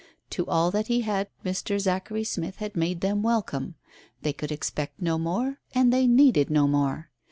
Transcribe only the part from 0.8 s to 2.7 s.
he had Mr. Zachary Smith